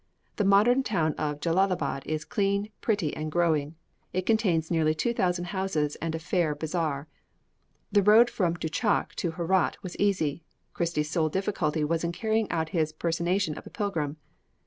The 0.37 0.43
modern 0.45 0.81
town 0.81 1.13
of 1.13 1.39
Jellalabad 1.41 2.07
is 2.07 2.25
clean, 2.25 2.71
pretty, 2.81 3.15
and 3.15 3.31
growing; 3.31 3.75
it 4.13 4.25
contains 4.25 4.71
nearly 4.71 4.95
2000 4.95 5.45
houses 5.45 5.95
and 5.97 6.15
a 6.15 6.17
fair 6.17 6.55
bazaar." 6.55 7.07
The 7.91 8.01
road 8.01 8.27
from 8.27 8.55
Douchak 8.55 9.13
to 9.17 9.33
Herat 9.33 9.75
was 9.83 9.95
easy. 9.97 10.43
Christie's 10.73 11.11
sole 11.11 11.29
difficulty 11.29 11.83
was 11.83 12.03
in 12.03 12.13
carrying 12.13 12.49
out 12.49 12.69
his 12.69 12.91
personation 12.93 13.55
of 13.59 13.67
a 13.67 13.69
pilgrim. 13.69 14.17